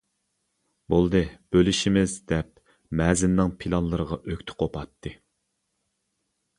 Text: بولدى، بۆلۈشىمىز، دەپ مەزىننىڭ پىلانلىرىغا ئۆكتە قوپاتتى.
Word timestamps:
بولدى، 0.93 1.21
بۆلۈشىمىز، 1.57 2.17
دەپ 2.33 2.51
مەزىننىڭ 3.03 3.55
پىلانلىرىغا 3.63 4.21
ئۆكتە 4.27 4.61
قوپاتتى. 4.65 5.17